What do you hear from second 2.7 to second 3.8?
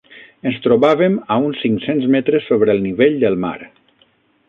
el nivell del mar.